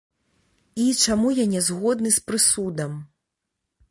І 0.83 0.85
чаму 1.01 1.33
я 1.41 1.43
не 1.51 1.61
згодны 1.67 2.09
з 2.17 2.25
прысудам. 2.29 2.97